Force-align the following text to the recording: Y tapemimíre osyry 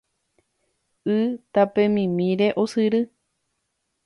Y 1.13 1.17
tapemimíre 1.53 2.47
osyry 2.63 3.01